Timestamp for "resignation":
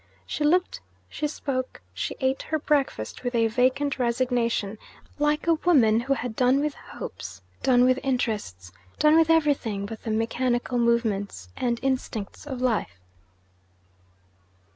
3.99-4.79